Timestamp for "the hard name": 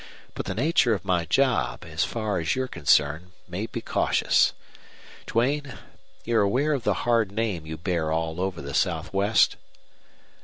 6.83-7.67